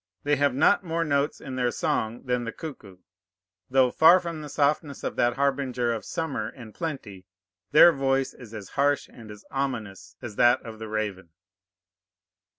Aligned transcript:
They 0.23 0.35
have 0.37 0.55
not 0.55 0.83
more 0.83 1.05
notes 1.05 1.39
in 1.39 1.57
their 1.57 1.69
song 1.69 2.23
than 2.23 2.43
the 2.43 2.51
cuckoo; 2.51 2.97
though, 3.69 3.91
far 3.91 4.19
from 4.19 4.41
the 4.41 4.49
softness 4.49 5.03
of 5.03 5.15
that 5.17 5.33
harbinger 5.35 5.93
of 5.93 6.05
summer 6.05 6.47
and 6.49 6.73
plenty, 6.73 7.27
their 7.71 7.91
voice 7.93 8.33
is 8.33 8.51
as 8.51 8.69
harsh 8.69 9.07
and 9.07 9.29
as 9.29 9.45
ominous 9.51 10.15
as 10.19 10.37
that 10.37 10.59
of 10.63 10.79
the 10.79 10.87
raven. 10.87 11.29